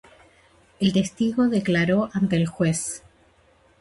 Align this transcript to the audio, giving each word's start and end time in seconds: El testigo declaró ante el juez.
El 0.79 0.93
testigo 0.93 1.47
declaró 1.47 2.09
ante 2.15 2.35
el 2.35 2.47
juez. 2.47 3.03